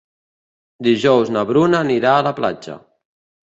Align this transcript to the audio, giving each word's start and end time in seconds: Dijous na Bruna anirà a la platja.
Dijous 0.87 1.31
na 1.37 1.45
Bruna 1.51 1.85
anirà 1.87 2.17
a 2.17 2.27
la 2.31 2.35
platja. 2.43 2.83